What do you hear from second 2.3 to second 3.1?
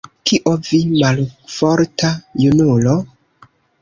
junulo?